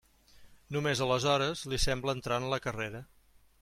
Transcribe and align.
Només 0.77 1.03
aleshores 1.07 1.63
li 1.75 1.81
sembla 1.87 2.19
entrar 2.21 2.43
en 2.45 2.53
la 2.57 2.63
carrera. 2.69 3.09